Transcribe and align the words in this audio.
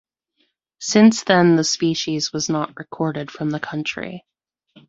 Since 0.79 1.25
then 1.25 1.57
the 1.57 1.63
species 1.63 2.33
was 2.33 2.49
not 2.49 2.75
recorded 2.75 3.29
from 3.29 3.51
the 3.51 3.59
country. 3.59 4.25